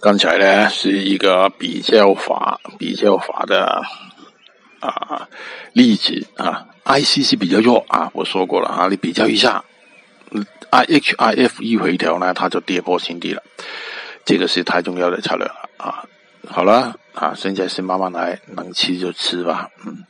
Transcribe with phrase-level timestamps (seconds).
[0.00, 3.82] 刚才呢是一个比较法比较法的
[4.80, 5.28] 啊
[5.72, 9.64] 例子啊，IC 是比较弱啊，我说过了啊，你比较一下
[10.70, 13.42] ，IHIF 一回调呢，它就跌破新低了，
[14.24, 16.04] 这个是太重要的策略了啊。
[16.48, 20.05] 好了啊，现在是慢慢来，能吃就吃吧，嗯。